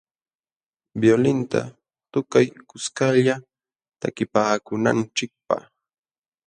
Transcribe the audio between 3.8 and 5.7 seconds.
takipaakunanchikpaq.